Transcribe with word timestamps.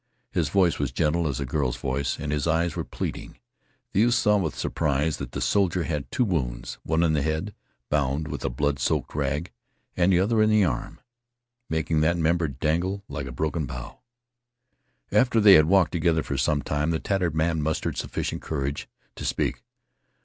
His 0.31 0.49
voice 0.49 0.79
was 0.79 0.91
gentle 0.91 1.27
as 1.27 1.39
a 1.39 1.45
girl's 1.45 1.77
voice 1.77 2.17
and 2.19 2.31
his 2.31 2.47
eyes 2.47 2.75
were 2.75 2.83
pleading. 2.83 3.37
The 3.91 3.99
youth 3.99 4.15
saw 4.15 4.35
with 4.37 4.57
surprise 4.57 5.17
that 5.17 5.33
the 5.33 5.41
soldier 5.41 5.83
had 5.83 6.09
two 6.11 6.23
wounds, 6.25 6.79
one 6.81 7.03
in 7.03 7.13
the 7.13 7.21
head, 7.21 7.53
bound 7.91 8.27
with 8.27 8.43
a 8.43 8.49
blood 8.49 8.79
soaked 8.79 9.13
rag, 9.13 9.51
and 9.95 10.11
the 10.11 10.19
other 10.19 10.41
in 10.41 10.49
the 10.49 10.65
arm, 10.65 11.01
making 11.69 11.99
that 12.01 12.17
member 12.17 12.47
dangle 12.47 13.03
like 13.07 13.27
a 13.27 13.31
broken 13.31 13.67
bough. 13.67 13.99
After 15.11 15.39
they 15.39 15.53
had 15.53 15.65
walked 15.65 15.91
together 15.91 16.23
for 16.23 16.35
some 16.35 16.63
time 16.63 16.89
the 16.89 16.97
tattered 16.99 17.35
man 17.35 17.61
mustered 17.61 17.95
sufficient 17.95 18.41
courage 18.41 18.89
to 19.13 19.23
speak. 19.23 19.63